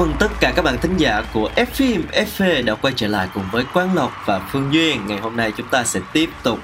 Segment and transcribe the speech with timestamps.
[0.00, 3.06] Cảm mừng tất cả các bạn thính giả của F phim FV đã quay trở
[3.06, 5.06] lại cùng với Quang Lộc và Phương Duyên.
[5.06, 6.58] Ngày hôm nay chúng ta sẽ tiếp tục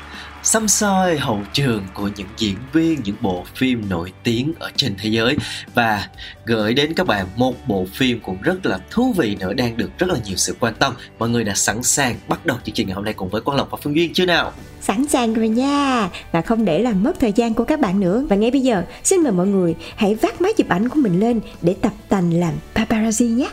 [0.46, 4.94] xăm soi hậu trường của những diễn viên, những bộ phim nổi tiếng ở trên
[4.98, 5.36] thế giới
[5.74, 6.08] và
[6.44, 9.90] gửi đến các bạn một bộ phim cũng rất là thú vị nữa, đang được
[9.98, 10.94] rất là nhiều sự quan tâm.
[11.18, 13.58] Mọi người đã sẵn sàng bắt đầu chương trình ngày hôm nay cùng với Quang
[13.58, 14.52] Lộc và Phương Duyên, chưa nào?
[14.80, 18.24] Sẵn sàng rồi nha Và không để làm mất thời gian của các bạn nữa
[18.28, 21.20] Và ngay bây giờ, xin mời mọi người hãy vác máy chụp ảnh của mình
[21.20, 23.48] lên Để tập tành làm paparazzi nhé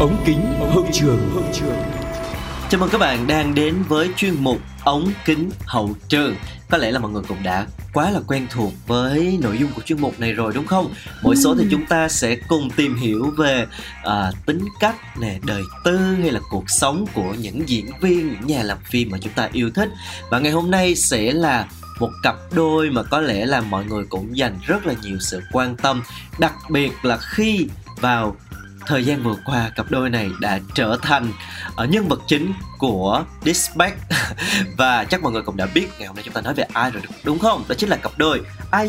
[0.00, 1.82] ống kính hậu trường hậu trường
[2.68, 6.36] Chào mừng các bạn đang đến với chuyên mục ống kính hậu trường.
[6.70, 9.82] Có lẽ là mọi người cũng đã quá là quen thuộc với nội dung của
[9.82, 10.94] chuyên mục này rồi đúng không?
[11.22, 13.66] Mỗi số thì chúng ta sẽ cùng tìm hiểu về
[14.02, 18.46] à, tính cách, nè, đời tư hay là cuộc sống của những diễn viên, những
[18.46, 19.88] nhà làm phim mà chúng ta yêu thích.
[20.30, 21.66] Và ngày hôm nay sẽ là
[22.00, 25.42] một cặp đôi mà có lẽ là mọi người cũng dành rất là nhiều sự
[25.52, 26.02] quan tâm,
[26.38, 27.68] đặc biệt là khi
[28.00, 28.36] vào
[28.86, 31.32] thời gian vừa qua, cặp đôi này đã trở thành
[31.76, 33.96] ờ, nhân vật chính của Dispatch
[34.78, 36.90] và chắc mọi người cũng đã biết, ngày hôm nay chúng ta nói về ai
[36.90, 37.64] rồi, đúng không?
[37.68, 38.40] Đó chính là cặp đôi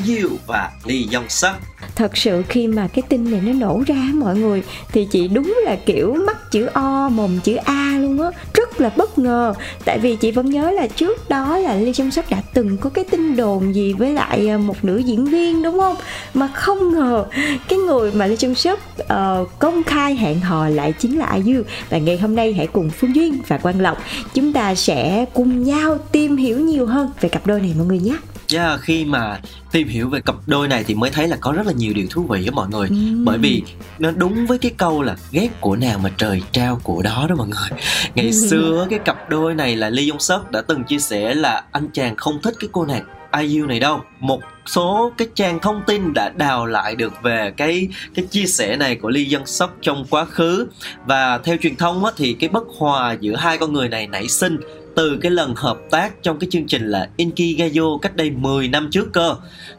[0.06, 1.52] IU và Lee Young Suk.
[1.96, 5.60] Thật sự khi mà cái tin này nó nổ ra, mọi người, Thì chị đúng
[5.66, 9.54] là kiểu mắt chữ O, mồm chữ A luôn á Rất là bất ngờ
[9.86, 12.90] Tại vì chị vẫn nhớ là trước đó là Lee Young Suk đã từng có
[12.90, 15.96] cái tin đồn gì với lại ờ, một nữ diễn viên, đúng không
[16.34, 17.26] Mà không ngờ
[17.68, 18.80] cái người mà Lee Young Suk
[19.14, 22.90] uh, công khai hẹn hò lại chính là IU Và ngày hôm nay hãy cùng
[22.90, 23.98] Phương Duyên và Quang Lộc
[24.34, 28.00] Chúng ta sẽ cùng nhau tìm hiểu nhiều hơn về cặp đôi này mọi người
[28.00, 28.18] nhé.
[28.54, 29.40] Yeah, khi mà
[29.72, 32.08] tìm hiểu về cặp đôi này thì mới thấy là có rất là nhiều điều
[32.10, 32.88] thú vị đó mọi người.
[32.90, 33.26] Ừm.
[33.26, 33.64] bởi vì
[34.00, 37.36] nó đúng với cái câu là ghét của nào mà trời trao của đó đó
[37.36, 37.80] mọi người.
[38.16, 41.64] Ngày xưa cái cặp đôi này là Lee Jong Suk đã từng chia sẻ là
[41.72, 43.04] anh chàng không thích cái cô nàng
[43.40, 44.02] IU này đâu.
[44.20, 48.76] Một số cái trang thông tin đã đào lại được về cái cái chia sẻ
[48.76, 50.68] này của Lee Jong Suk trong quá khứ.
[51.06, 54.28] Và theo truyền thông á, thì cái bất hòa giữa hai con người này nảy
[54.28, 54.58] sinh
[54.98, 58.88] từ cái lần hợp tác trong cái chương trình là Inkigayo cách đây 10 năm
[58.92, 59.36] trước cơ.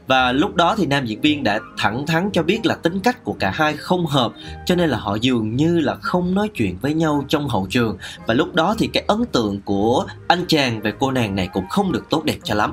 [0.06, 3.24] Và lúc đó thì nam diễn viên đã thẳng thắn cho biết là tính cách
[3.24, 4.32] của cả hai không hợp,
[4.66, 7.96] cho nên là họ dường như là không nói chuyện với nhau trong hậu trường.
[8.26, 11.68] Và lúc đó thì cái ấn tượng của anh chàng về cô nàng này cũng
[11.68, 12.72] không được tốt đẹp cho lắm.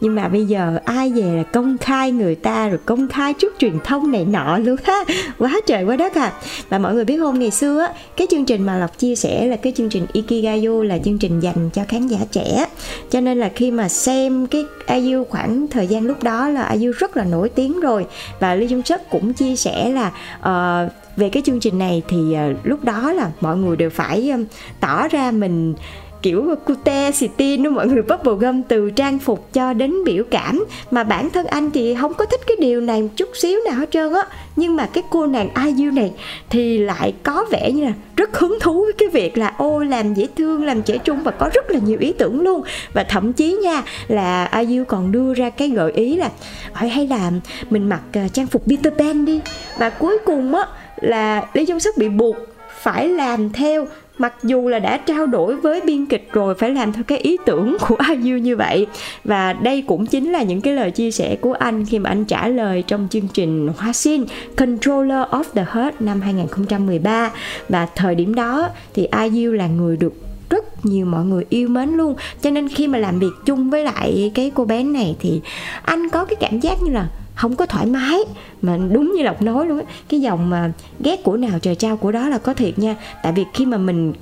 [0.00, 3.54] Nhưng mà bây giờ ai về là công khai người ta rồi công khai trước
[3.58, 5.04] truyền thông này nọ luôn ha.
[5.38, 6.32] Quá trời quá đất à.
[6.68, 9.46] Và mọi người biết không, ngày xưa á, cái chương trình mà lộc chia sẻ
[9.46, 12.66] là cái chương trình ikigayo là chương trình dành cho khán giả trẻ.
[13.10, 16.92] Cho nên là khi mà xem cái IU khoảng thời gian lúc đó là IU
[16.92, 18.06] rất là nổi tiếng rồi.
[18.40, 22.34] Và Lee Jung Suk cũng chia sẻ là uh, về cái chương trình này thì
[22.34, 24.32] ờ, lúc đó là mọi người đều phải
[24.80, 25.74] tỏ ra mình
[26.22, 30.64] kiểu cute sitin đó, mọi người bubble gum từ trang phục cho đến biểu cảm.
[30.90, 33.74] Mà bản thân anh thì không có thích cái điều này một chút xíu nào
[33.74, 34.22] hết trơn á.
[34.56, 36.12] Nhưng mà cái cô nàng IU này
[36.50, 40.14] thì lại có vẻ như là rất hứng thú với cái việc là, ô, làm
[40.14, 42.62] dễ thương, làm trẻ trung và có rất là nhiều ý tưởng luôn.
[42.92, 46.30] Và thậm chí nha, là IU còn đưa ra cái gợi ý là
[46.72, 47.30] "Hỏi hay là
[47.70, 49.40] mình mặc ờ, trang phục Peter Pan đi.
[49.78, 50.66] Và cuối cùng á,
[51.00, 52.36] là Lý Jong Sức bị buộc
[52.82, 53.86] phải làm theo
[54.18, 57.36] mặc dù là đã trao đổi với biên kịch rồi, phải làm theo cái ý
[57.46, 58.86] tưởng của IU như vậy.
[59.24, 62.24] Và đây cũng chính là những cái lời chia sẻ của anh khi mà anh
[62.24, 64.24] trả lời trong chương trình Hoa Xin
[64.56, 67.30] Controller of the Heart năm 2013
[67.68, 70.14] và thời điểm đó thì IU là người được
[70.50, 72.14] rất nhiều mọi người yêu mến luôn.
[72.42, 75.40] Cho nên khi mà làm việc chung với lại cái cô bé này thì
[75.82, 78.18] anh có cái cảm giác như là không có thoải mái,
[78.62, 81.96] mà đúng như lộc nói luôn á, cái dòng mà ghét của nào trời trao
[81.96, 82.96] của đó là có thiệt nha.
[83.22, 84.12] Tại vì khi mà mình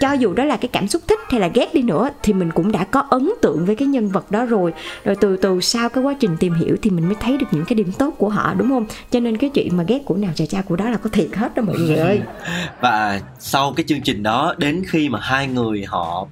[0.00, 2.50] cho dù đó là cái cảm xúc thích hay là ghét đi nữa, thì mình
[2.50, 4.72] cũng đã có ấn tượng với cái nhân vật đó rồi.
[5.04, 7.64] Rồi từ từ sau cái quá trình tìm hiểu thì mình mới thấy được những
[7.64, 8.86] cái điểm tốt của họ, đúng không?
[9.10, 11.28] Cho nên cái chuyện mà ghét của nào trời trao của đó là có thiệt
[11.34, 12.20] hết đó mọi người ơi.
[12.80, 16.26] Và sau cái chương trình đó, đến khi mà hai người họ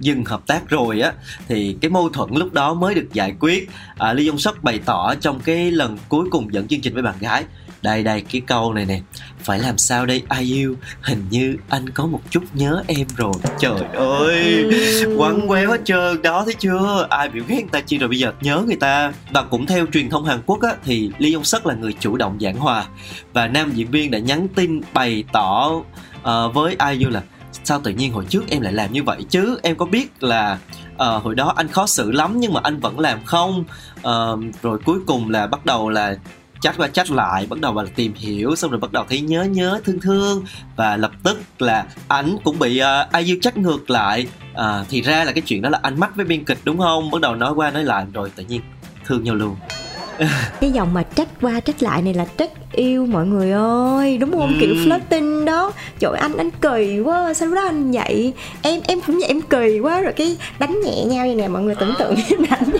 [0.00, 1.12] dừng hợp tác rồi á
[1.48, 3.70] thì cái mâu thuẫn lúc đó mới được giải quyết.
[3.98, 7.02] À, Lee Jong Suk bày tỏ trong cái lần cuối cùng dẫn chương trình với
[7.02, 7.44] bạn gái
[7.82, 9.00] đây đây cái câu này nè
[9.38, 10.76] phải làm sao đây ai yêu?
[11.02, 13.32] Hình như anh có một chút nhớ em rồi.
[13.58, 14.64] Trời ơi
[15.18, 17.06] quăng quéo hết trơn đó thấy chưa?
[17.10, 19.12] Ai biểu ghét người ta chi rồi bây giờ nhớ người ta.
[19.30, 22.16] Và cũng theo truyền thông Hàn Quốc á thì Lee Jong Suk là người chủ
[22.16, 22.86] động giảng hòa.
[23.32, 25.72] Và nam diễn viên đã nhắn tin bày tỏ
[26.18, 27.22] uh, với IU là
[27.64, 29.58] sao tự nhiên hồi trước em lại làm như vậy chứ?
[29.62, 30.58] Em có biết là
[30.92, 33.64] uh, hồi đó anh khó xử lắm nhưng mà anh vẫn làm không?
[33.98, 36.16] Uh, rồi cuối cùng là bắt đầu là
[36.60, 39.42] chat qua chat lại bắt đầu là tìm hiểu xong rồi bắt đầu thấy nhớ
[39.42, 40.44] nhớ thương thương.
[40.76, 44.28] Và lập tức là ảnh cũng bị uh, IU trách ngược lại.
[44.52, 47.10] Uh, thì ra là cái chuyện đó là anh mắc với biên kịch đúng không?
[47.10, 48.60] Bắt đầu nói qua nói lại rồi tự nhiên
[49.04, 49.56] thương nhau luôn.
[50.60, 54.18] Cái dòng mà trách qua trách lại này là trách yêu mọi người ơi.
[54.18, 54.54] Đúng không?
[54.54, 54.54] Ừ.
[54.60, 55.72] kiểu flirting đó.
[55.98, 57.34] Trời anh anh kỳ quá.
[57.34, 58.32] Sao lúc đó anh vậy?
[58.62, 60.00] Em em cũng vậy em kỳ quá.
[60.00, 62.14] Rồi cái đánh nhẹ nhau như nè mọi người tưởng tượng
[62.50, 62.70] đánh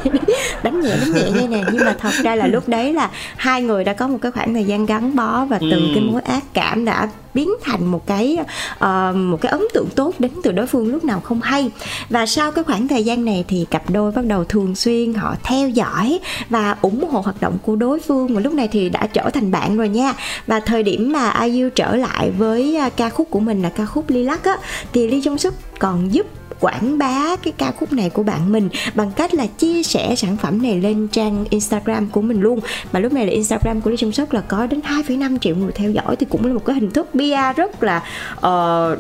[0.63, 1.65] đánh nhẹ đánh nhẹ như nè.
[1.73, 4.55] Nhưng mà thật ra là lúc đấy là hai người đã có một cái khoảng
[4.55, 5.89] thời gian gắn bó và từ ừ.
[5.95, 8.39] cái mối ác cảm đã biến thành một cái
[8.85, 11.71] uh, một cái ấn tượng tốt đến từ đối phương lúc nào không hay.
[12.11, 15.35] Và sau cái khoảng thời gian này thì cặp đôi bắt đầu thường xuyên họ
[15.45, 16.19] theo dõi
[16.51, 18.35] và ủng hộ hoạt động của đối phương.
[18.35, 20.15] Và lúc này thì đã trở thành bạn rồi nha.
[20.47, 23.87] Và thời điểm mà IU trở lại với uh, ca khúc của mình là ca
[23.87, 24.57] khúc Lilac á
[24.93, 26.27] thì Lee Jong Suk còn giúp
[26.61, 30.37] quảng bá cái ca khúc này của bạn mình bằng cách là chia sẻ sản
[30.37, 32.61] phẩm này lên trang Instagram của mình luôn.
[32.93, 35.73] Mà lúc này là Instagram của Lý Trung Sốc là có đến 2,5 triệu người
[35.73, 38.03] theo dõi thì cũng là một cái hình thức PR rất là
[38.37, 38.99] uh,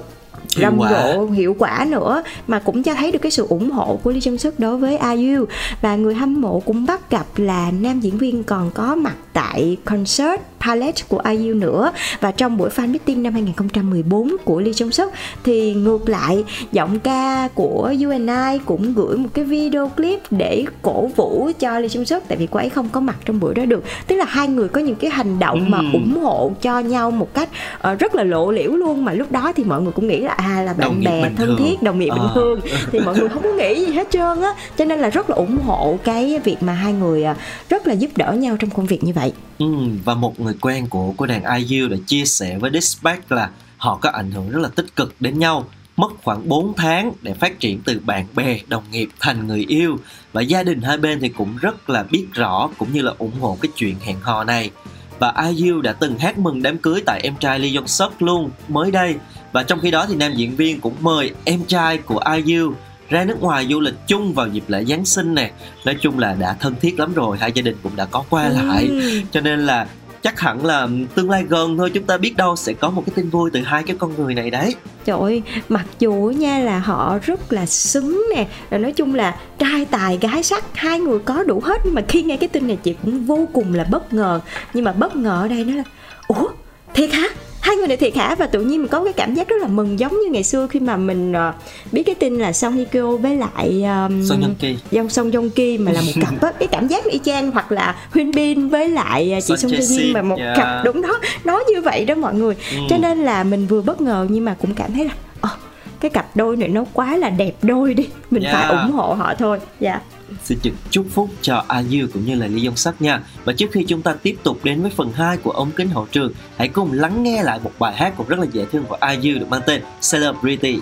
[0.56, 4.10] rầm rộ hiệu quả nữa mà cũng cho thấy được cái sự ủng hộ của
[4.10, 5.44] Lee Jong Suk đối với IU
[5.80, 9.76] và người hâm mộ cũng bắt gặp là nam diễn viên còn có mặt tại
[9.84, 11.92] concert Palette của IU nữa.
[12.20, 15.12] Và trong buổi fan meeting năm 2014 của Lee Jong Suk
[15.44, 21.10] thì ngược lại giọng ca của UNI cũng gửi một cái video clip để cổ
[21.16, 23.64] vũ cho Lee Jong Suk tại vì cô ấy không có mặt trong buổi đó
[23.64, 23.84] được.
[24.06, 25.64] Tức là hai người có những cái hành động ừ.
[25.68, 27.48] mà ủng hộ cho nhau một cách
[27.92, 29.04] uh, rất là lộ liễu luôn.
[29.04, 31.82] Mà lúc đó thì mọi người cũng nghĩ là à là bạn bè thân thiết
[31.82, 32.16] đồng nghiệp à.
[32.16, 32.60] bình thường.
[32.92, 34.54] Thì mọi người không có nghĩ gì hết trơn á.
[34.78, 37.36] Cho nên là rất là ủng hộ cái việc mà hai người à,
[37.68, 39.66] rất là giúp đỡ nhau trong công việc như vậy ừ,
[40.04, 43.98] và một người quen của cô nàng IU đã chia sẻ với Dispatch là họ
[44.02, 45.66] có ảnh hưởng rất là tích cực đến nhau
[45.98, 49.98] mất khoảng 4 tháng để phát triển từ bạn bè, đồng nghiệp thành người yêu.
[50.32, 53.40] Và gia đình hai bên thì cũng rất là biết rõ cũng như là ủng
[53.40, 54.70] hộ cái chuyện hẹn hò này.
[55.18, 58.50] Và IU đã từng hát mừng đám cưới tại em trai Lee Jong Suk luôn
[58.68, 59.14] mới đây.
[59.52, 62.74] Và trong khi đó thì nam diễn viên cũng mời em trai của IU
[63.10, 65.50] ra nước ngoài du lịch chung vào dịp lễ Giáng sinh nè.
[65.84, 68.48] Nói chung là đã thân thiết lắm rồi hai gia đình cũng đã có qua
[68.48, 68.86] lại.
[68.88, 69.20] Ừ.
[69.32, 69.86] cho nên là
[70.22, 73.12] chắc hẳn là tương lai gần thôi chúng ta biết đâu sẽ có một cái
[73.16, 74.74] tin vui từ hai cái con người này đấy.
[75.04, 79.36] Trời ơi mặc dù nha là họ rất là xứng nè là nói chung là
[79.58, 81.80] trai tài gái sắc hai người có đủ hết.
[81.84, 84.40] Nhưng mà khi nghe cái tin này chị cũng vô cùng là bất ngờ.
[84.74, 85.82] Nhưng mà bất ngờ ở đây nó là
[86.28, 86.48] ủa
[86.94, 87.28] thiệt hả
[87.68, 89.68] hai người này thiệt hả và tự nhiên mình có cái cảm giác rất là
[89.68, 91.54] mừng giống như ngày xưa khi mà mình uh,
[91.92, 95.30] biết cái tin là Song Hye Kyo với lại um, Song Joong Ki Dong Song
[95.30, 98.30] Joong Ki mà là một cặp á cái cảm giác y chang hoặc là Huyên
[98.30, 100.56] Bin với lại uh, chị Song Jae Jin mà một yeah.
[100.56, 102.78] cặp đúng đó nói như vậy đó mọi người ừ.
[102.90, 105.12] cho nên là mình vừa bất ngờ nhưng mà cũng cảm thấy là
[105.46, 105.58] oh,
[106.00, 108.54] cái cặp đôi này nó quá là đẹp đôi đi mình yeah.
[108.54, 110.02] phải ủng hộ họ thôi dạ yeah
[110.43, 113.21] Xin chúc chúc phúc cho IU cũng như là Lee Jong Sắc nha.
[113.45, 116.07] Và trước khi chúng ta tiếp tục đến với phần 2 của ống kính hậu
[116.11, 118.97] trường, hãy cùng lắng nghe lại một bài hát cũng rất là dễ thương của
[119.21, 120.79] IU được mang tên Celebrity.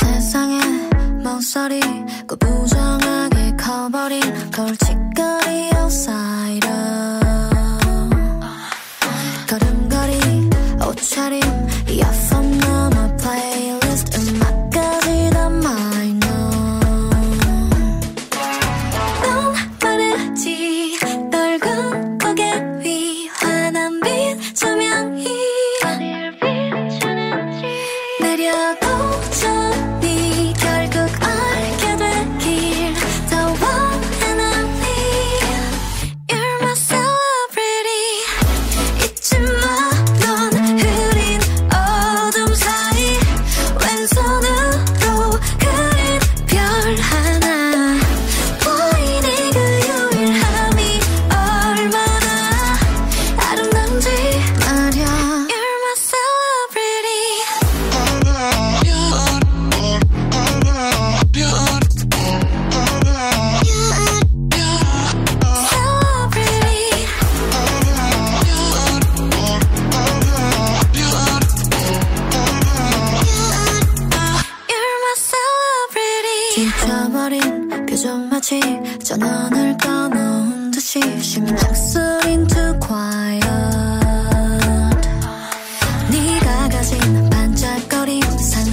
[0.00, 0.60] 세상에
[1.24, 1.80] 목소리
[2.28, 4.20] 꼭 부정하게 커버린
[4.56, 7.20] 골칫거리 outsider
[9.48, 10.14] 걸음걸이
[10.88, 11.40] 옷차림
[11.88, 13.69] 이어폰 넘어 playlist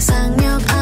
[0.00, 0.77] 상상력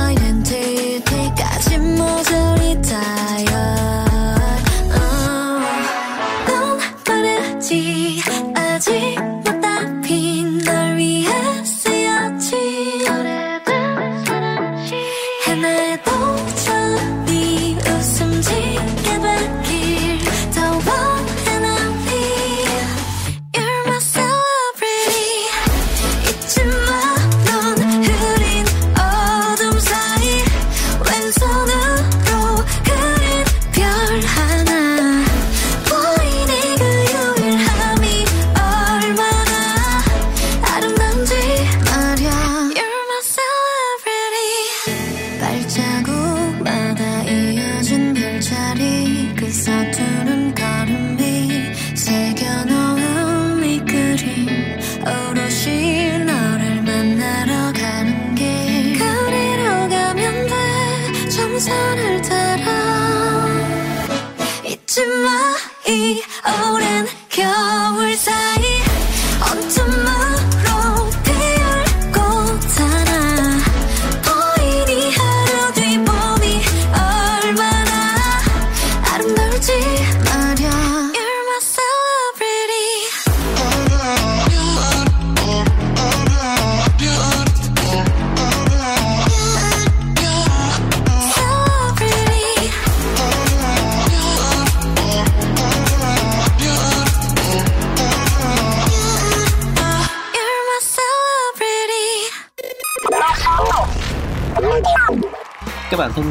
[68.16, 68.45] desire.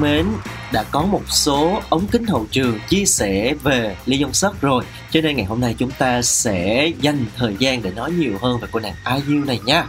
[0.06, 0.26] Mến,
[0.72, 4.84] đã có một số ống kính hậu trường chia sẻ về Lee Jong Suk rồi.
[5.12, 8.60] Cho nên ngày hôm nay chúng ta sẽ dành thời gian để nói nhiều hơn
[8.60, 8.94] về cô nàng
[9.28, 9.86] IU này nha.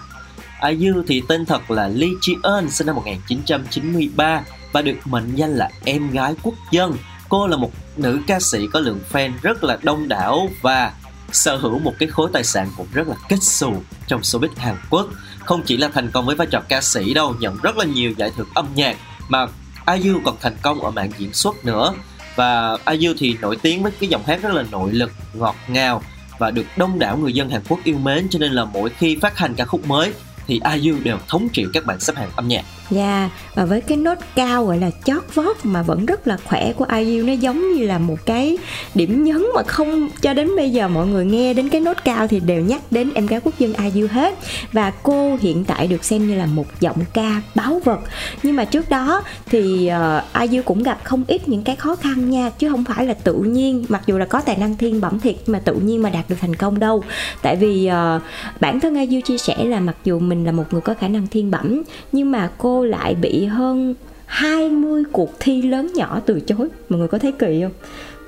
[0.68, 4.42] IU thì tên thật là Lee Ji Eun sinh năm 1993
[4.72, 6.96] và được mệnh danh là em gái quốc dân.
[7.28, 10.92] Cô là một nữ ca sĩ có lượng fan rất là đông đảo và
[11.32, 13.74] sở hữu một cái khối tài sản cũng rất là kết xù
[14.06, 15.06] trong showbiz Hàn Quốc.
[15.38, 18.12] Không chỉ là thành công với vai trò ca sĩ đâu nhận rất là nhiều
[18.16, 18.96] giải thưởng âm nhạc
[19.28, 19.46] mà
[19.94, 21.94] IU còn thành công ở mạng diễn xuất nữa
[22.36, 26.02] và IU thì nổi tiếng với cái giọng hát rất là nội lực, ngọt ngào
[26.38, 29.16] và được đông đảo người dân Hàn Quốc yêu mến cho nên là mỗi khi
[29.22, 30.12] phát hành ca khúc mới
[30.46, 32.64] thì IU đều thống trị các bảng xếp hạng âm nhạc.
[32.90, 36.36] Dạ, yeah, và với cái nốt cao gọi là chót vót mà vẫn rất là
[36.44, 38.58] khỏe của IU nó giống như là một cái
[38.94, 42.26] điểm nhấn mà không cho đến bây giờ mọi người nghe đến cái nốt cao
[42.26, 44.38] thì đều nhắc đến em gái quốc dân IU hết.
[44.72, 48.00] Và cô hiện tại được xem như là một giọng ca báo vật.
[48.42, 51.96] Nhưng mà trước đó thì ờ, uh, IU cũng gặp không ít những cái khó
[51.96, 55.00] khăn nha, chứ không phải là tự nhiên, mặc dù là có tài năng thiên
[55.00, 57.04] bẩm thiệt mà tự nhiên mà đạt được thành công đâu.
[57.42, 58.22] Tại vì uh,
[58.60, 61.26] bản thân IU chia sẻ là mặc dù mình là một người có khả năng
[61.26, 63.94] thiên bẩm nhưng mà cô lại bị hơn
[64.26, 66.68] 20 cuộc thi lớn nhỏ từ chối.
[66.88, 67.72] Mọi người có thấy kỳ không?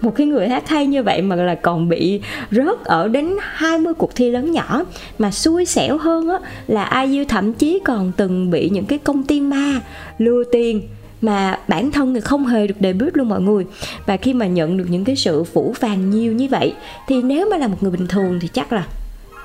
[0.01, 3.95] Một cái người hát hay như vậy mà là còn bị rớt ở đến 20
[3.95, 4.85] cuộc thi lớn nhỏ.
[5.19, 9.23] Mà xui xẻo hơn á, là IU thậm chí còn từng bị những cái công
[9.23, 9.81] ty ma
[10.19, 10.83] lừa tiền
[11.21, 13.67] mà bản thân thì không hề được debut luôn mọi người.
[14.07, 16.75] Và khi mà nhận được những cái sự phủ vàng nhiều như vậy,
[17.09, 18.87] thì nếu mà là một người bình thường thì chắc là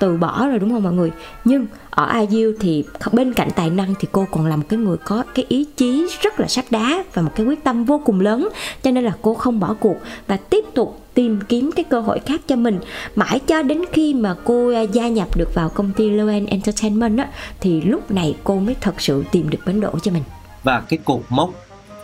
[0.00, 1.12] từ bỏ rồi, đúng không mọi người?
[1.44, 4.96] Nhưng ở IU thì bên cạnh tài năng thì cô còn là một cái người
[4.96, 8.20] có cái ý chí rất là sắt đá và một cái quyết tâm vô cùng
[8.20, 8.48] lớn.
[8.82, 9.96] Cho nên là cô không bỏ cuộc
[10.26, 12.78] và tiếp tục tìm kiếm cái cơ hội khác cho mình.
[13.16, 17.18] Mãi cho đến khi mà cô à, gia nhập được vào công ty Loen Entertainment
[17.18, 17.28] á,
[17.60, 20.22] thì lúc này cô mới thật sự tìm được bến đỗ cho mình.
[20.62, 21.50] Và cái cột mốc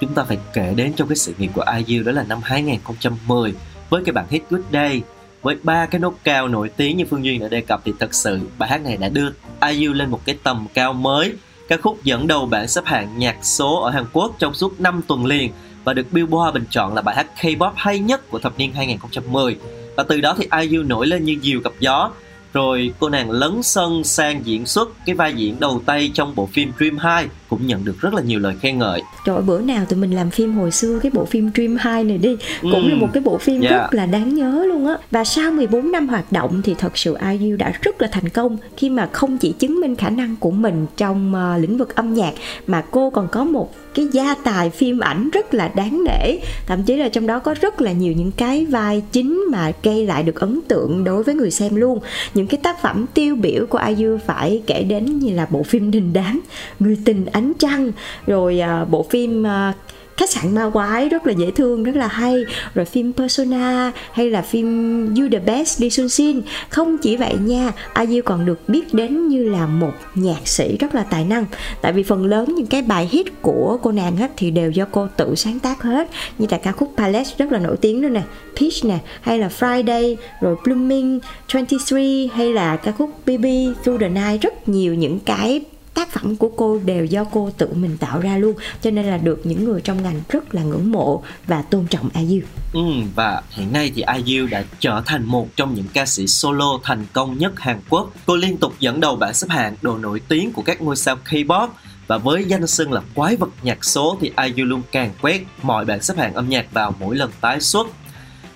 [0.01, 3.55] chúng ta phải kể đến trong cái sự nghiệp của IU đó là năm 2010
[3.91, 5.03] với cái bản hit Good Day
[5.43, 8.15] với ba cái nốt cao nổi tiếng như Phương Duyên đã đề cập thì thật
[8.15, 9.29] sự bài hát này đã đưa
[9.69, 11.33] IU lên một cái tầm cao mới.
[11.69, 15.01] Ca khúc dẫn đầu bảng xếp hạng nhạc số ở Hàn Quốc trong suốt 5
[15.09, 15.53] tuần liền
[15.85, 19.57] và được Billboard bình chọn là bài hát K-pop hay nhất của thập niên 2010.
[19.97, 22.11] Và từ đó thì IU nổi lên như diều gặp gió
[22.53, 26.47] rồi cô nàng lấn sân sang diễn xuất cái vai diễn đầu tay trong bộ
[26.47, 29.03] phim Dream 2 cũng nhận được rất là nhiều lời khen ngợi.
[29.27, 32.19] Trời bữa nào tụi mình làm phim hồi xưa cái bộ phim Dream 2 này
[32.19, 32.89] đi cũng ừ.
[32.89, 33.73] là một cái bộ phim yeah.
[33.73, 34.95] rất là đáng nhớ luôn á.
[35.11, 38.57] Và sau 14 năm hoạt động thì thật sự IU đã rất là thành công
[38.77, 42.15] khi mà không chỉ chứng minh khả năng của mình trong uh, lĩnh vực âm
[42.15, 42.33] nhạc
[42.67, 46.83] mà cô còn có một cái gia tài phim ảnh rất là đáng nể thậm
[46.83, 50.23] chí là trong đó có rất là nhiều những cái vai chính mà gây lại
[50.23, 51.99] được ấn tượng đối với người xem luôn
[52.35, 55.91] những cái tác phẩm tiêu biểu của IU phải kể đến như là bộ phim
[55.91, 56.41] đình đám
[56.81, 57.93] người tình ánh trăng
[58.27, 59.75] rồi uh, bộ phim uh,
[60.21, 62.45] khách sạn ma quái rất là dễ thương rất là hay.
[62.75, 64.67] Rồi phim persona hay là phim
[65.15, 69.29] you the best đi xuân xin không chỉ vậy nha IU còn được biết đến
[69.29, 71.45] như là một nhạc sĩ rất là tài năng.
[71.81, 74.87] Tại vì phần lớn những cái bài hit của cô nàng hết thì đều do
[74.91, 76.09] cô tự sáng tác hết.
[76.39, 78.23] Như là ca khúc Palace rất là nổi tiếng nữa nè
[78.61, 81.99] Peach nè hay là Friday rồi Blooming 23
[82.35, 83.47] hay là ca khúc BB
[83.85, 84.43] Through the Night.
[84.43, 85.61] Rất nhiều những cái
[86.01, 89.17] tác phẩm của cô đều do cô tự mình tạo ra luôn cho nên là
[89.17, 92.43] được những người trong ngành rất là ngưỡng mộ và tôn trọng IU.
[92.73, 92.81] Ừ,
[93.15, 97.07] và hiện nay thì IU đã trở thành một trong những ca sĩ solo thành
[97.13, 98.11] công nhất Hàn Quốc.
[98.27, 101.17] Cô liên tục dẫn đầu bảng xếp hạng đồ nổi tiếng của các ngôi sao
[101.31, 101.69] K-pop
[102.07, 105.85] và với danh xưng là quái vật nhạc số thì IU luôn càng quét mọi
[105.85, 107.87] bảng xếp hạng âm nhạc vào mỗi lần tái xuất.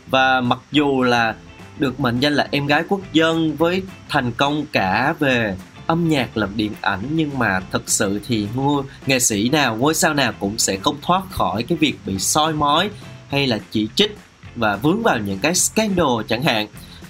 [0.06, 1.34] Và mặc dù là
[1.78, 6.36] được mệnh danh là em gái quốc dân với thành công cả về âm nhạc
[6.36, 10.32] làm điện ảnh nhưng mà thật sự thì ngôi nghệ sĩ nào ngôi sao nào
[10.40, 12.90] cũng sẽ không thoát khỏi cái việc bị soi mói
[13.28, 14.16] hay là chỉ trích
[14.56, 16.66] và vướng vào những cái scandal chẳng hạn.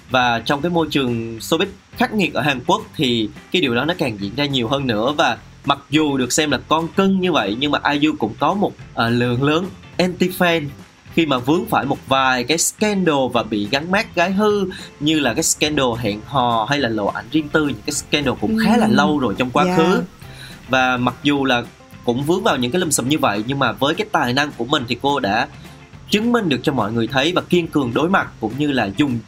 [0.09, 3.85] Và trong cái môi trường showbiz khắc nghiệt ở Hàn Quốc thì cái điều đó
[3.85, 5.13] nó càng diễn ra nhiều hơn nữa.
[5.17, 8.53] Và mặc dù được xem là con cưng như vậy nhưng mà IU cũng có
[8.53, 9.65] một uh, lượng lớn
[9.97, 10.67] anti fan
[11.15, 14.65] khi mà vướng phải một vài cái scandal và bị gắn mát gái hư
[14.99, 18.33] như là cái scandal hẹn hò hay là lộ ảnh riêng tư những cái scandal
[18.41, 18.93] cũng khá là ừ.
[18.93, 19.77] lâu rồi trong quá yeah.
[19.77, 20.03] khứ
[20.69, 21.63] và mặc dù là
[22.05, 24.51] cũng vướng vào những cái lâm sầm như vậy nhưng mà với cái tài năng
[24.57, 25.47] của mình thì cô đã
[26.09, 28.89] chứng minh được cho mọi người thấy và kiên cường đối mặt cũng như là
[28.97, 29.19] dùng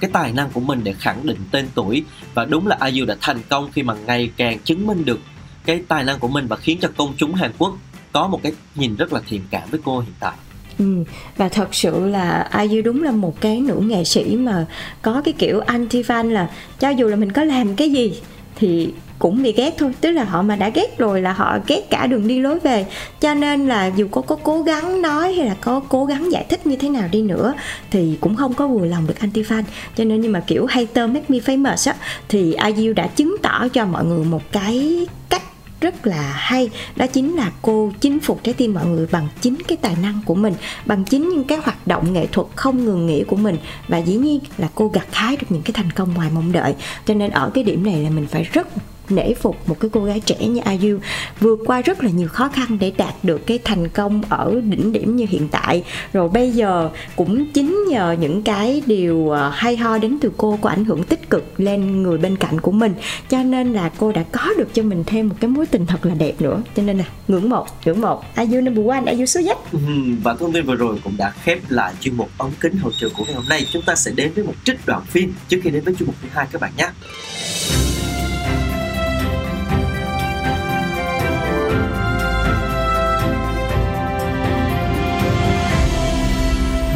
[0.00, 3.16] cái tài năng của mình để khẳng định tên tuổi và đúng là IU đã
[3.20, 5.20] thành công khi mà ngày càng chứng minh được
[5.64, 7.76] cái tài năng của mình và khiến cho công chúng Hàn Quốc
[8.12, 10.34] có một cái nhìn rất là thiện cảm với cô hiện tại.
[10.78, 11.04] Ừ,
[11.36, 14.66] và thật sự là IU đúng là một cái nữ nghệ sĩ mà
[15.02, 16.50] có cái kiểu anti fan là
[16.80, 18.20] cho dù là mình có làm cái gì
[18.56, 19.92] thì cũng bị ghét thôi.
[20.00, 22.86] Tức là họ mà đã ghét rồi là họ ghét cả đường đi lối về.
[23.20, 26.46] Cho nên là dù có có cố gắng nói hay là có cố gắng giải
[26.48, 27.54] thích như thế nào đi nữa
[27.90, 29.62] thì cũng không có vừa lòng được anti fan
[29.96, 31.96] cho nên nhưng mà kiểu hater make me famous á
[32.28, 35.42] thì IU đã chứng tỏ cho mọi người một cái cách
[35.80, 36.70] rất là hay.
[36.96, 40.20] Đó chính là cô chinh phục trái tim mọi người bằng chính cái tài năng
[40.26, 40.54] của mình,
[40.86, 43.56] bằng chính những cái hoạt động nghệ thuật không ngừng nghỉ của mình.
[43.88, 46.74] Và dĩ nhiên là cô gặt hái được những cái thành công ngoài mong đợi.
[47.06, 48.68] Cho nên ở cái điểm này là mình phải rất
[49.08, 50.98] nể phục một cái cô gái trẻ như IU
[51.40, 54.92] vượt qua rất là nhiều khó khăn để đạt được cái thành công ở đỉnh
[54.92, 55.84] điểm như hiện tại.
[56.12, 60.58] Rồi bây giờ cũng chính nhờ những cái điều ờ, hay ho đến từ cô
[60.60, 62.94] có ảnh hưởng tích cực lên người bên cạnh của mình.
[63.28, 66.06] Cho nên là cô đã có được cho mình thêm một cái mối tình thật
[66.06, 66.62] là đẹp nữa.
[66.76, 68.22] Cho nên là ngưỡng mộ ngưỡng mộ.
[68.36, 69.78] IU number one IU số nhất ừ,
[70.22, 73.12] Và thông tin vừa rồi cũng đã khép lại chuyên mục ống kính hậu trường
[73.14, 73.66] của ngày hôm nay.
[73.72, 76.16] Chúng ta sẽ đến với một trích đoạn phim trước khi đến với chuyên mục
[76.22, 76.88] thứ hai các bạn nhé.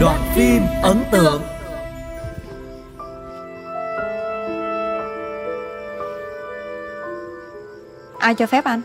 [0.01, 1.43] Đoạn phim ấn tượng
[8.19, 8.83] Ai cho phép anh?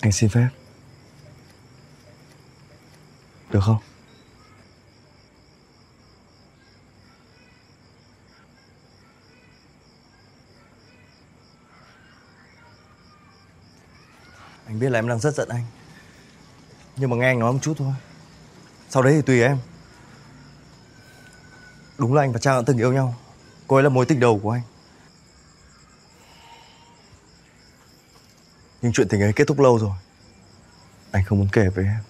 [0.00, 0.48] Anh xin phép
[3.50, 3.95] Được không?
[14.76, 15.62] Anh biết là em đang rất giận anh.
[16.96, 17.92] Nhưng mà nghe anh nói một chút thôi.
[18.90, 19.58] Sau đấy thì tùy em.
[21.98, 23.14] Đúng là anh và Trang đã từng yêu nhau.
[23.66, 24.62] Cô ấy là mối tình đầu của anh.
[28.82, 29.96] Nhưng chuyện tình ấy kết thúc lâu rồi.
[31.12, 32.00] Anh không muốn kể với em.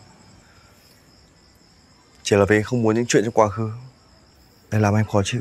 [2.23, 3.71] Chỉ là vì anh không muốn những chuyện trong quá khứ.
[4.71, 5.41] Để làm em khó chịu.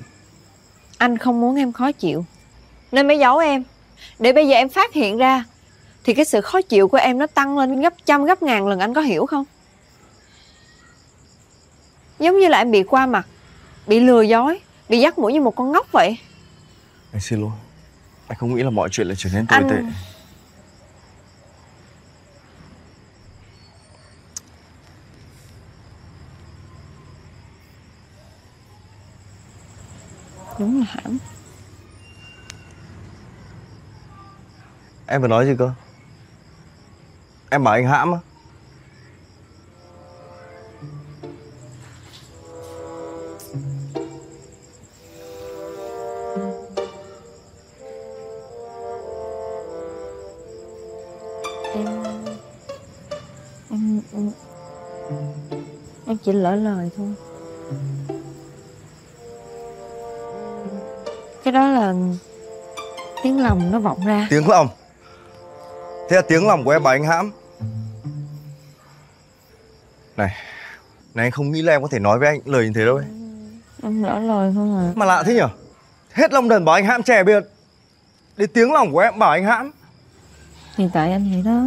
[0.98, 2.26] Anh không muốn em khó chịu.
[2.92, 3.64] Nên mới giấu em.
[4.20, 5.46] Để bây giờ em phát hiện ra
[6.06, 8.80] thì cái sự khó chịu của em nó tăng lên gấp trăm gấp ngàn lần
[8.80, 9.46] anh có hiểu không?
[12.20, 13.28] Giống như là em bị qua mặt
[13.88, 16.18] Bị lừa dối Bị dắt mũi như một con ngốc vậy.
[17.12, 17.52] Anh xin lỗi.
[18.28, 19.82] Anh không nghĩ là mọi chuyện lại trở nên tồi Anh- tệ.
[30.60, 31.18] Đúng là hãm
[35.08, 35.72] Em vừa nói gì cơ
[37.56, 38.20] Em bảo anh hãm á.
[53.70, 54.32] Em, em,
[56.08, 57.08] em chỉ lỡ lời thôi.
[61.44, 61.94] Cái đó là
[63.24, 64.28] tiếng lòng nó vọng ra.
[64.30, 64.68] Tiếng lòng.
[66.10, 67.32] Thế là tiếng lòng của em bảo anh hãm
[70.18, 70.36] Này
[71.14, 72.96] Này anh không nghĩ là em có thể nói với anh lời như thế đâu
[72.96, 73.06] ấy.
[73.84, 75.50] Em lỡ lời không à Mà lạ thế nhở?
[76.14, 77.44] Hết lâm đần bảo anh hãm trẻ biệt.
[78.38, 79.72] Đến tiếng lòng của em bảo anh hãm.
[80.78, 81.66] Hiện tại anh vậy đó.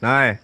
[0.00, 0.36] Này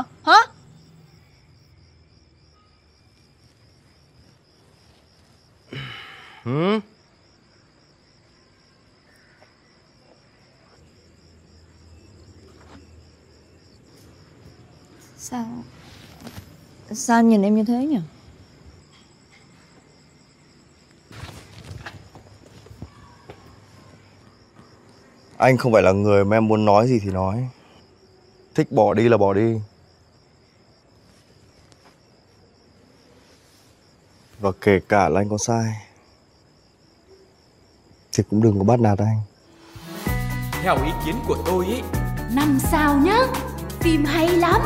[0.00, 0.40] nhờ Hả?
[6.44, 6.80] Ừ?
[15.18, 15.46] Sao?
[16.92, 17.98] Sao anh nhìn em như thế nhỉ?
[25.36, 27.48] Anh không phải là người mà em muốn nói gì thì nói.
[28.54, 29.60] Thích bỏ đi là bỏ đi
[34.50, 35.64] Và kể cả là anh có sai
[38.12, 39.20] Thì cũng đừng có bắt nạt anh.
[40.62, 41.82] Theo ý kiến của tôi ý
[42.34, 43.18] năm sao nhá
[43.80, 44.60] phim hay lắm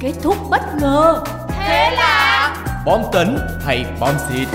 [0.00, 1.24] kết thúc bất ngờ.
[1.48, 4.48] Thế là Bom tấn hay bom xịt?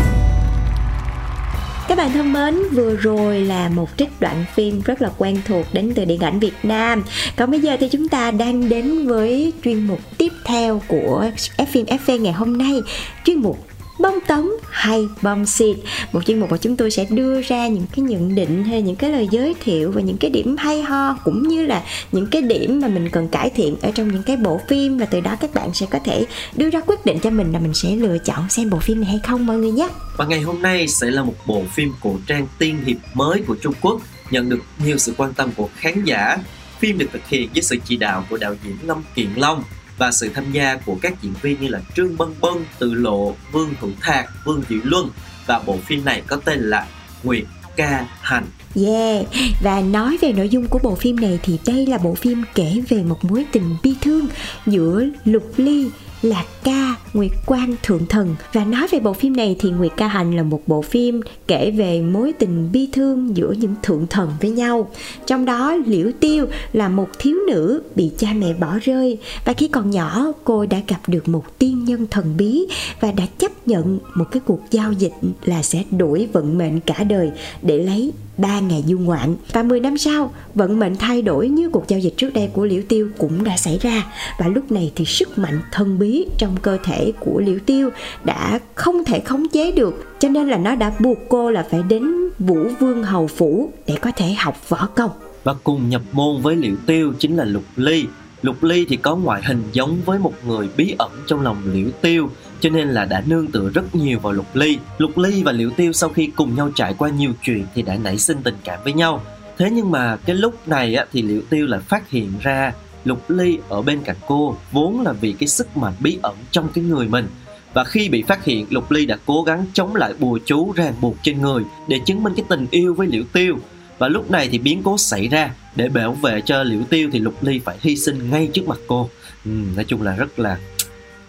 [1.87, 5.65] Các bạn thân mến, vừa rồi là một trích đoạn phim rất là quen thuộc
[5.73, 7.03] đến từ điện ảnh Việt Nam.
[7.35, 11.65] Còn bây giờ thì chúng ta đang đến với chuyên mục tiếp theo của F
[11.65, 12.81] phim FV ngày hôm nay,
[13.25, 13.67] chuyên mục
[13.99, 15.77] bom tấn hay bom xịt.
[16.11, 18.95] Một chuyên mục mà chúng tôi sẽ đưa ra những cái nhận định hay những
[18.95, 22.41] cái lời giới thiệu và những cái điểm hay ho, cũng như là những cái
[22.41, 24.97] điểm mà mình cần cải thiện ở trong những cái bộ phim.
[24.97, 27.59] Và từ đó các bạn sẽ có thể đưa ra quyết định cho mình là
[27.59, 29.89] mình sẽ lựa chọn xem bộ phim này hay không, mọi người nhé.
[30.17, 33.55] Và ngày hôm nay sẽ là một bộ phim cổ trang tiên hiệp mới của
[33.61, 36.37] Trung Quốc, nhận được nhiều sự quan tâm của khán giả.
[36.79, 39.63] Phim được thực hiện dưới sự chỉ đạo của đạo diễn Lâm Kiện Long
[39.97, 43.35] và sự tham gia của các diễn viên như là Trương Bân Bân, Từ Lộ,
[43.51, 45.09] Vương hữu Thạc, Vương Diệu Luân
[45.45, 46.87] và bộ phim này có tên là
[47.23, 47.43] Nguyệt
[47.75, 48.45] Ca Hành.
[48.75, 49.25] Yeah,
[49.63, 52.81] và nói về nội dung của bộ phim này thì đây là bộ phim kể
[52.89, 54.27] về một mối tình bi thương
[54.65, 55.89] giữa Lục Ly
[56.21, 58.35] Lạc Ca, Nguyệt Quang Thượng Thần.
[58.53, 61.71] Và nói về bộ phim này thì Nguyệt Ca Hành là một bộ phim kể
[61.71, 64.89] về mối tình bi thương giữa những thượng thần với nhau.
[65.25, 69.17] Trong đó Liễu Tiêu là một thiếu nữ bị cha mẹ bỏ rơi.
[69.45, 72.67] Và khi còn nhỏ cô đã gặp được một tiên nhân thần bí
[72.99, 77.03] Và đã chấp nhận một cái cuộc giao dịch là sẽ đuổi vận mệnh cả
[77.03, 81.49] đời để lấy ba ngày du ngoạn và 10 năm sau, vận mệnh thay đổi
[81.49, 84.05] như cuộc giao dịch trước đây của liễu tiêu cũng đã xảy ra.
[84.39, 87.89] Và lúc này thì sức mạnh thần bí trong cơ thể của liễu tiêu
[88.23, 90.05] đã không thể khống chế được.
[90.19, 93.95] Cho nên là nó đã buộc cô là phải đến vũ vương hầu phủ để
[94.01, 95.11] có thể học võ công.
[95.43, 98.05] Và cùng nhập môn với Liễu Tiêu chính là Lục Ly.
[98.41, 101.87] Lục Ly thì có ngoại hình giống với một người bí ẩn trong lòng Liễu
[102.01, 102.29] Tiêu
[102.61, 104.77] cho nên là đã nương tựa rất nhiều vào Lục Ly.
[104.97, 107.97] Lục Ly và Liễu Tiêu sau khi cùng nhau trải qua nhiều chuyện thì đã
[108.03, 109.23] nảy sinh tình cảm với nhau.
[109.57, 112.73] Thế nhưng mà cái lúc này á, thì Liễu Tiêu lại phát hiện ra
[113.05, 116.69] Lục Ly ở bên cạnh cô vốn là vì cái sức mạnh bí ẩn trong
[116.73, 117.27] cái người mình.
[117.73, 120.93] Và khi bị phát hiện, Lục Ly đã cố gắng chống lại bùa chú ràng
[121.01, 123.57] buộc trên người để chứng minh cái tình yêu với Liễu Tiêu.
[123.97, 127.19] Và lúc này thì biến cố xảy ra để bảo vệ cho Liễu Tiêu thì
[127.19, 129.09] Lục Ly phải hy sinh ngay trước mặt cô.
[129.45, 130.57] Ừ, nói chung là rất là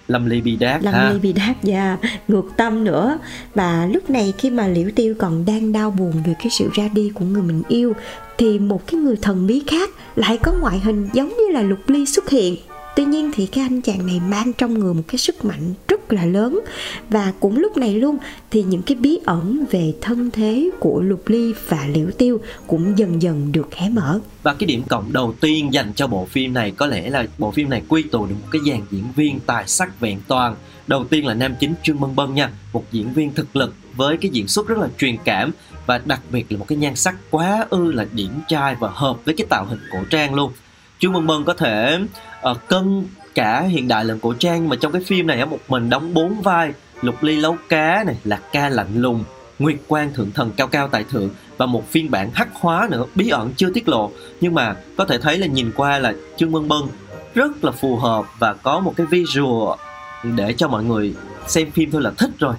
[0.09, 1.11] lâm ly bi đát Lâm ha.
[1.11, 3.19] ly bị đáp và ngược tâm nữa.
[3.55, 6.89] Và lúc này khi mà liễu tiêu còn đang đau buồn về cái sự ra
[6.95, 7.93] đi của người mình yêu
[8.39, 11.79] thì một cái người thần bí khác lại có ngoại hình giống như là lục
[11.87, 12.57] ly xuất hiện
[12.99, 16.13] tuy nhiên thì cái anh chàng này mang trong người một cái sức mạnh rất
[16.13, 16.61] là lớn
[17.09, 18.19] và cũng lúc này luôn
[18.51, 22.99] thì những cái bí ẩn về thân thế của lục ly và liễu tiêu cũng
[22.99, 26.55] dần dần được hé mở Và cái điểm cộng đầu tiên dành cho bộ phim
[26.55, 29.41] này có lẽ là bộ phim này quy tụ được một cái dàn diễn viên
[29.41, 30.57] tài sắc vẹn toàn.
[30.87, 34.17] Đầu tiên là nam chính Trương Bân Bân nha, một diễn viên thực lực với
[34.17, 35.51] cái diễn xuất rất là truyền cảm
[35.87, 39.25] và đặc biệt là một cái nhan sắc quá ư là điển trai và hợp
[39.25, 40.53] với cái tạo hình cổ trang luôn.
[40.99, 41.99] Trương Bân Bân có thể
[42.51, 45.59] uh, cân cả hiện đại lẫn cổ trang mà trong cái phim này á một
[45.69, 46.73] mình đóng bốn vai.
[47.03, 49.25] Lục Ly Lấu Cá này, Lạc Ca Lạnh Lùng,
[49.59, 53.05] Nguyệt Quang Thượng Thần Cao Cao Tài Thượng và một phiên bản hắc hóa nữa
[53.15, 54.11] bí ẩn chưa tiết lộ.
[54.41, 56.83] Nhưng mà có thể thấy là nhìn qua là Trương Bân Bân
[57.35, 59.79] rất là phù hợp và có một cái visual
[60.23, 61.15] để cho mọi người
[61.47, 62.55] xem phim thôi là thích rồi.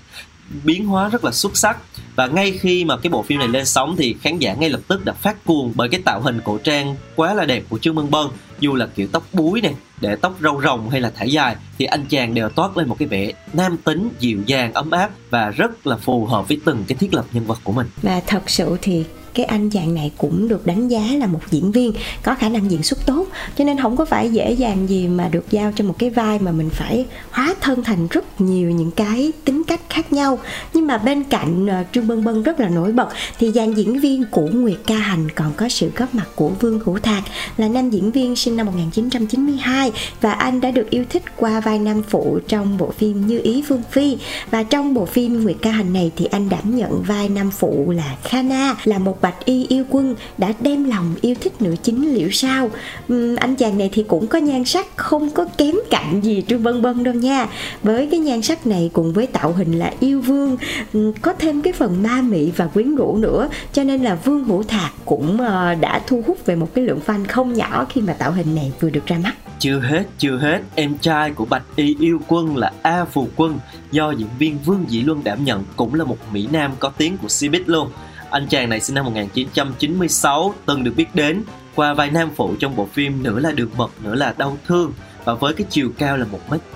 [0.63, 1.77] Biến hóa rất là xuất sắc.
[2.15, 4.81] Và ngay khi mà cái bộ phim này lên sóng thì khán giả ngay lập
[4.87, 7.95] tức đã phát cuồng bởi cái tạo hình cổ trang quá là đẹp của Trương
[7.95, 8.27] Bân Bân
[8.59, 11.85] dù là kiểu tóc búi này để tóc râu rồng hay là thả dài, thì
[11.85, 15.49] anh chàng đều toát lên một cái vẻ nam tính, dịu dàng, ấm áp và
[15.49, 17.87] rất là phù hợp với từng cái thiết lập nhân vật của mình.
[18.01, 19.05] Và thật sự thì
[19.39, 22.71] cái anh chàng này cũng được đánh giá là một diễn viên, có khả năng
[22.71, 23.27] diễn xuất tốt.
[23.57, 26.39] Cho nên không có phải dễ dàng gì mà được giao cho một cái vai
[26.39, 30.39] mà mình phải hóa thân thành rất nhiều những cái tính cách khác nhau.
[30.73, 33.07] Nhưng mà bên cạnh ờ, trương bân bân rất là nổi bật,
[33.39, 36.79] thì dàn diễn viên của nguyệt ca hành còn có sự góp mặt của vương
[36.85, 37.23] hữu thạc,
[37.57, 41.79] là nam diễn viên sinh năm 1992 và anh đã được yêu thích qua vai
[41.79, 44.17] nam phụ trong bộ phim Như Ý Vương Phi.
[44.51, 47.91] Và trong bộ phim Nguyệt Ca Hành này thì anh đảm nhận vai nam phụ
[47.91, 52.13] là Khana, là một bạch y yêu quân đã đem lòng yêu thích nữ chính
[52.13, 52.69] Liễu Sao.
[53.13, 56.63] Uhm, anh chàng này thì cũng có nhan sắc không có kém cạnh gì Trương
[56.63, 57.47] Vân Vân đâu nha.
[57.83, 60.57] Với cái nhan sắc này cùng với tạo hình là yêu vương
[60.97, 63.49] uhm, có thêm cái phần ma mị và quyến rũ nữa.
[63.73, 66.99] Cho nên là Vương Hữu Thạc cũng uh, đã thu hút về một cái lượng
[67.05, 69.33] fan không nhỏ khi mà tạo hình này vừa được ra mắt.
[69.59, 73.59] Chưa hết, chưa hết, em trai của Bạch Y yêu quân là A Phù Quân.
[73.91, 77.17] Do diễn viên Vương Dĩ Luân đảm nhận cũng là một Mỹ Nam có tiếng
[77.17, 77.89] của Cbiz luôn.
[78.31, 81.43] Anh chàng này sinh năm 1996, từng được biết đến.
[81.75, 84.93] Qua vai nam phụ trong bộ phim Nửa là đường mật, nửa là đau thương.
[85.25, 86.25] Và với cái chiều cao là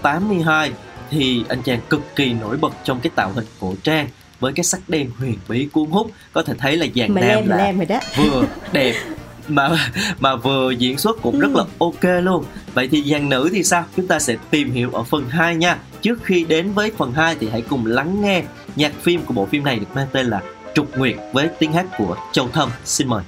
[0.04, 0.72] 1m82
[1.10, 4.08] thì anh chàng cực kỳ nổi bật trong cái tạo hình cổ trang.
[4.40, 7.48] Với cái sắc đen huyền bí cuốn hút có thể thấy là dàn nam lem
[7.48, 8.00] là lem rồi đó.
[8.18, 8.96] vừa đẹp
[9.48, 9.70] mà
[10.20, 12.46] mà vừa diễn xuất cũng rất là ok luôn.
[12.74, 13.86] Vậy thì dàn nữ thì sao?
[13.96, 15.78] Chúng ta sẽ tìm hiểu ở phần 2 nha.
[16.02, 18.44] Trước khi đến với phần 2 thì hãy cùng lắng nghe
[18.76, 20.42] nhạc phim của bộ phim này được mang tên là
[20.76, 23.24] Trục Nguyệt với tiếng hát của Châu Thâm xin mời.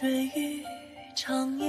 [0.00, 0.64] 水浴
[1.14, 1.59] 长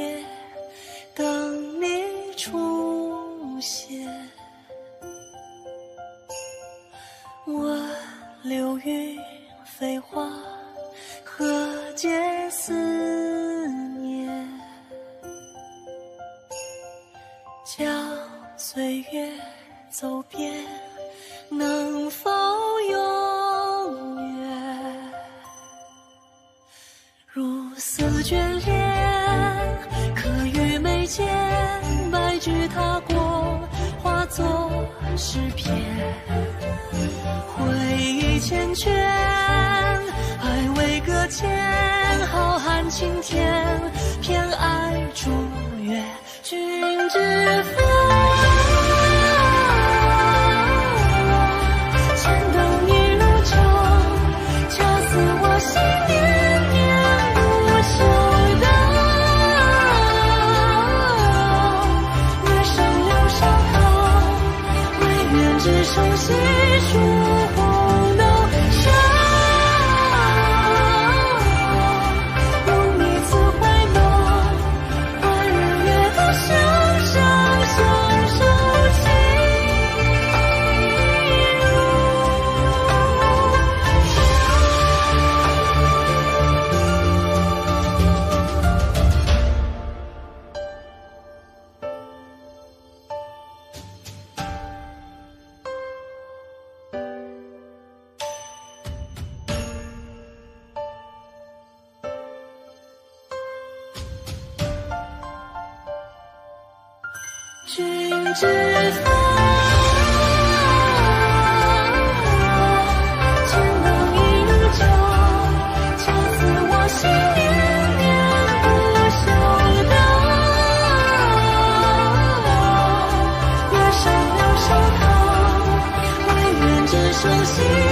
[127.22, 127.91] 熟悉。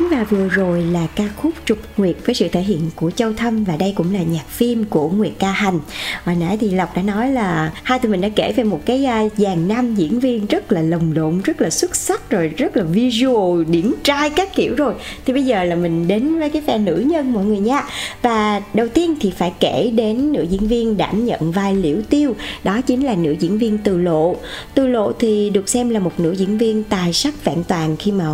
[0.00, 3.32] Đến và vừa rồi là ca khúc Trục Nguyệt với sự thể hiện của Châu
[3.32, 5.80] Thâm và đây cũng là nhạc phim của Nguyệt Ca Hành.
[6.24, 9.04] Hồi nãy thì Lộc đã nói là hai tụi mình đã kể về một cái
[9.04, 12.76] à, dàn nam diễn viên rất là lồng lộn, rất là xuất sắc rồi rất
[12.76, 14.94] là visual, điển trai các kiểu rồi.
[15.24, 17.82] Thì bây giờ là mình đến với cái phe nữ nhân mọi người nha.
[18.22, 22.36] Và đầu tiên thì phải kể đến nữ diễn viên đảm nhận vai Liễu Tiêu,
[22.64, 24.36] đó chính là nữ diễn viên Từ Lộ.
[24.74, 28.12] Từ Lộ thì được xem là một nữ diễn viên tài sắc vẹn toàn khi
[28.12, 28.26] mà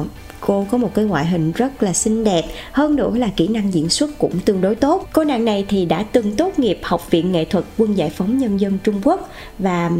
[0.46, 3.74] cô có một cái ngoại hình rất là xinh đẹp, hơn nữa là kỹ năng
[3.74, 5.08] diễn xuất cũng tương đối tốt.
[5.12, 8.38] Cô nàng này thì đã từng tốt nghiệp học viện nghệ thuật quân giải phóng
[8.38, 9.90] nhân dân trung quốc và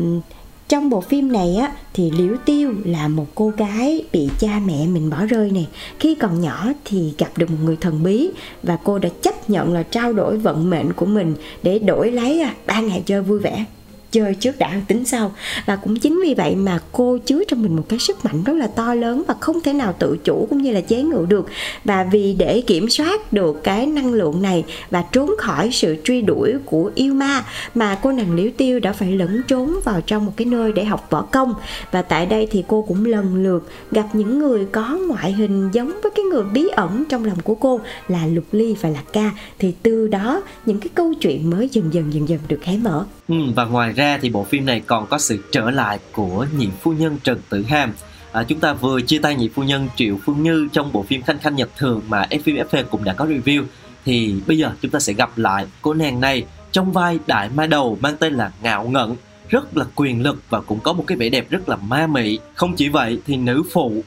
[0.72, 4.86] trong bộ phim này á thì liễu tiêu là một cô gái bị cha mẹ
[4.86, 8.30] mình bỏ rơi này khi còn nhỏ thì gặp được một người thần bí
[8.62, 12.40] và cô đã chấp nhận là trao đổi vận mệnh của mình để đổi lấy
[12.40, 13.64] à, ba ngày chơi vui vẻ
[14.12, 15.32] chơi trước đã tính sau.
[15.66, 18.52] Và cũng chính vì vậy mà cô chứa trong mình một cái sức mạnh rất
[18.52, 21.46] là to lớn và không thể nào tự chủ cũng như là chế ngự được.
[21.84, 26.20] Và vì để kiểm soát được cái năng lượng này và trốn khỏi sự truy
[26.22, 27.44] đuổi của yêu ma
[27.74, 30.84] mà cô nàng liễu tiêu đã phải lẫn trốn vào trong một cái nơi để
[30.84, 31.54] học võ công.
[31.90, 35.92] Và tại đây thì cô cũng lần lượt gặp những người có ngoại hình giống
[36.02, 39.30] với cái người bí ẩn trong lòng của cô là lục ly và lạc ca.
[39.58, 43.04] Thì từ đó những cái câu chuyện mới dần dần dần dần được hé mở.
[43.32, 46.68] Ừ, và ngoài ra thì bộ phim này còn có sự trở lại của nhị
[46.80, 47.92] phu nhân Trần Tử Hàm.
[48.32, 51.22] À, chúng ta vừa chia tay nhị phu nhân Triệu Phương Như trong bộ phim
[51.22, 53.64] Khanh Khanh Nhật Thường mà FFF cũng đã có review.
[54.04, 57.66] Thì bây giờ chúng ta sẽ gặp lại cô nàng này trong vai đại ma
[57.66, 59.16] đầu mang tên là Ngạo Ngẩn
[59.48, 62.38] rất là quyền lực và cũng có một cái vẻ đẹp rất là ma mị.
[62.54, 64.02] Không chỉ vậy thì nữ phụ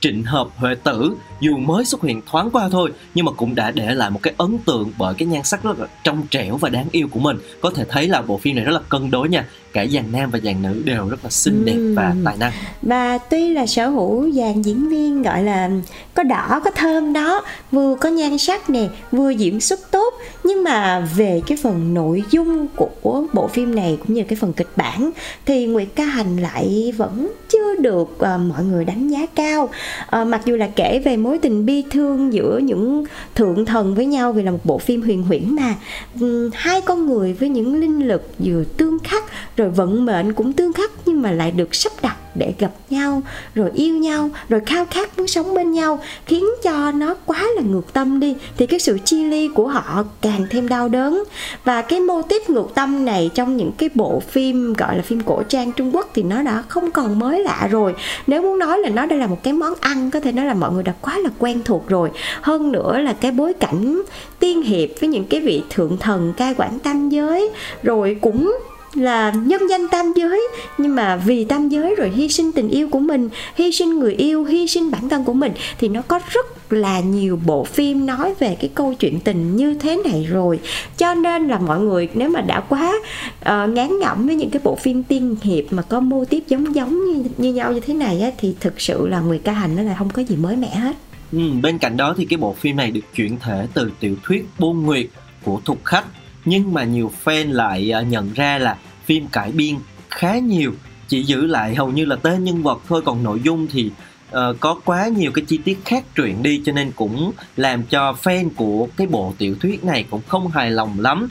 [0.00, 3.70] Trịnh Hợp Huệ Tử, dù mới xuất hiện thoáng qua thôi, nhưng mà cũng đã
[3.70, 6.68] để lại một cái ấn tượng bởi cái nhan sắc rất là trong trẻo và
[6.68, 7.38] đáng yêu của mình.
[7.60, 10.30] Có thể thấy là bộ phim này rất là cân đối nha cả dàn nam
[10.30, 12.52] và dàn nữ đều rất là xinh đẹp và tài năng.
[12.82, 15.70] Và tuy là sở hữu dàn diễn viên gọi là
[16.14, 20.64] có đỏ có thơm đó vừa có nhan sắc nè vừa diễn xuất tốt nhưng
[20.64, 24.70] mà về cái phần nội dung của bộ phim này cũng như cái phần kịch
[24.76, 25.10] bản
[25.46, 29.68] thì Nguyệt Ca Hành lại vẫn chưa được ờ, mọi người đánh giá cao.
[30.06, 34.06] Ờ, mặc dù là kể về mối tình bi thương giữa những thượng thần với
[34.06, 35.74] nhau vì là một bộ phim huyền huyễn mà
[36.20, 39.24] Ừm, hai con người với những linh lực vừa tương khắc
[39.56, 43.22] rồi vận mệnh cũng tương khắc nhưng mà lại được sắp đặt để gặp nhau,
[43.54, 47.62] rồi yêu nhau, rồi khao khát muốn sống bên nhau, khiến cho nó quá là
[47.62, 51.24] ngược tâm đi, thì cái sự chia ly của họ càng thêm đau đớn.
[51.64, 55.20] Và cái mô típ ngược tâm này trong những cái bộ phim, gọi là phim
[55.20, 57.94] cổ trang Trung Quốc thì nó đã không còn mới lạ rồi.
[58.26, 60.54] Nếu muốn nói là nó đây là một cái món ăn, có thể nói là
[60.54, 62.10] mọi người đã quá là quen thuộc rồi.
[62.40, 64.02] Hơn nữa là cái bối cảnh
[64.38, 67.50] tiên hiệp với những cái vị thượng thần cai quản tam giới,
[67.82, 68.56] rồi cũng
[68.96, 70.48] là nhân danh tam giới.
[70.78, 74.14] Nhưng mà vì tam giới rồi hy sinh tình yêu của mình hy sinh người
[74.14, 78.06] yêu hy sinh bản thân của mình thì nó có rất là nhiều bộ phim
[78.06, 80.60] nói về cái câu chuyện tình như thế này rồi.
[80.98, 82.92] Cho nên là mọi người nếu mà đã quá
[83.40, 86.74] uh, ngán ngẩm với những cái bộ phim tiên hiệp mà có mô tiếp giống
[86.74, 89.76] giống như, như nhau như thế này á, thì thực sự là người Ca Hành
[89.76, 90.96] nó là không có gì mới mẻ hết.
[91.32, 94.46] Ừ, bên cạnh đó thì cái bộ phim này được chuyển thể từ tiểu thuyết
[94.58, 95.06] Buôn Nguyệt
[95.44, 96.04] của Thục Khách
[96.46, 99.74] nhưng mà nhiều fan lại à, nhận ra là phim cải biên
[100.10, 100.72] khá nhiều
[101.08, 103.90] chỉ giữ lại hầu như là tên nhân vật thôi còn nội dung thì
[104.30, 108.16] uh, có quá nhiều cái chi tiết khác truyện đi cho nên cũng làm cho
[108.22, 111.28] fan của cái bộ tiểu thuyết này cũng không hài lòng lắm.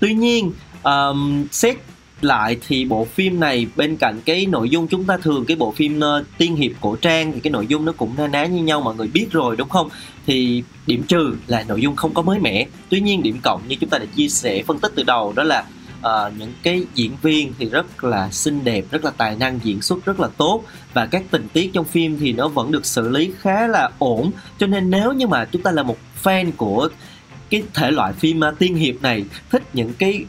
[0.00, 1.76] Tuy nhiên um, xét
[2.20, 5.72] lại thì bộ phim này bên cạnh cái nội dung chúng ta thường cái bộ
[5.72, 8.62] phim uh, tiên hiệp cổ trang thì cái nội dung nó cũng na ná như
[8.62, 9.88] nhau mọi người biết rồi đúng không?
[10.26, 12.66] Thì điểm trừ là nội dung không có mới mẻ.
[12.88, 15.42] Tuy nhiên điểm cộng như chúng ta đã chia sẻ phân tích từ đầu đó
[15.42, 15.64] là
[15.98, 19.82] uh, những cái diễn viên thì rất là xinh đẹp rất là tài năng diễn
[19.82, 23.08] xuất rất là tốt và các tình tiết trong phim thì nó vẫn được xử
[23.08, 24.30] lý khá là ổn.
[24.58, 26.88] Cho nên nếu như mà chúng ta là một fan của
[27.50, 30.24] cái thể loại phim uh, tiên hiệp này thích những cái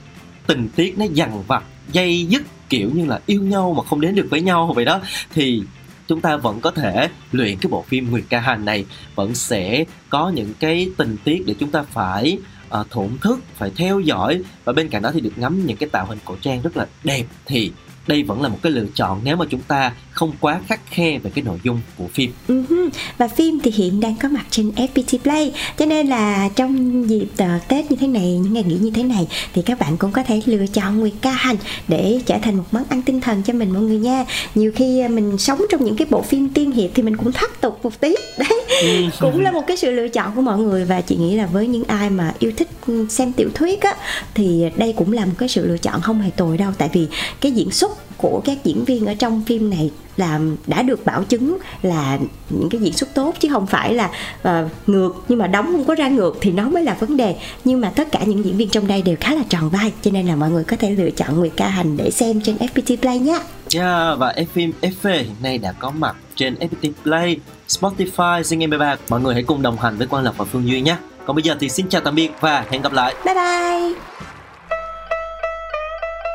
[0.48, 4.16] tình tiết nó dằn vặt dây dứt kiểu như là yêu nhau mà không đến
[4.16, 5.02] được với nhau vậy đó
[5.34, 5.64] thì
[6.08, 9.84] chúng ta vẫn có thể luyện cái bộ phim Nguyệt Ca Hành này vẫn sẽ
[10.10, 12.38] có những cái tình tiết để chúng ta phải
[12.80, 14.42] uh, thổn thức phải theo dõi.
[14.66, 16.88] Và bên cạnh đó thì được ngắm những cái tạo hình cổ trang rất là
[17.04, 17.72] đẹp thì
[18.08, 21.20] đây vẫn là một cái lựa chọn nếu mà chúng ta không quá khắt khe
[21.20, 22.32] về cái nội dung của phim.
[22.48, 22.90] Hứ.
[23.18, 25.54] Và phim thì hiện đang có mặt trên FPT Play.
[25.78, 29.04] Cho nên là trong dịp ờ, Tết như thế này, những ngày nghỉ như thế
[29.04, 31.56] này Thì các bạn cũng có thể lựa chọn Nguyệt Ca Hành
[31.88, 34.26] Để trở thành một món ăn tinh thần cho mình mọi người nha.
[34.56, 37.32] Nhiều khi ờ, mình sống trong những cái bộ phim tiên hiệp Thì mình cũng
[37.32, 38.16] thắt tục một tí.
[38.38, 41.46] Đấy, cũng là một cái sự lựa chọn của mọi người Và chị nghĩ là
[41.46, 43.96] với những ai mà yêu thích ừ, xem tiểu thuyết á
[44.34, 46.72] Thì đây cũng là một cái sự lựa chọn không hề tồi đâu.
[46.78, 47.08] Tại vì
[47.42, 51.24] cái diễn xuất của các diễn viên ở trong phim này là đã được bảo
[51.24, 52.20] chứng là
[52.50, 54.10] những cái diễn xuất tốt chứ không phải là
[54.42, 57.36] ờ, ngược nhưng mà đóng không có ra ngược thì nó mới là vấn đề
[57.64, 60.12] nhưng mà tất cả những diễn viên trong đây đều khá là tròn vai cho
[60.12, 62.98] nên là mọi người có thể lựa chọn Nguyệt Ca Hành để xem trên FPT
[62.98, 63.40] Play nhé
[63.76, 67.38] Yeah, và phim FV hiện nay đã có mặt trên FPT Play,
[67.68, 68.96] Spotify, Zing MP3.
[69.10, 70.98] Mọi người hãy cùng đồng hành với Quang Lộc và Phương Duy nhé.
[71.26, 73.16] Còn bây giờ thì xin chào tạm biệt và hẹn gặp lại.
[73.26, 74.15] bye bye